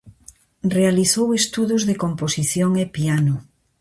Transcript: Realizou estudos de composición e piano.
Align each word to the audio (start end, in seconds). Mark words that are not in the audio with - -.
Realizou 0.77 1.27
estudos 1.41 1.81
de 1.89 1.95
composición 2.03 2.71
e 2.83 2.85
piano. 2.95 3.35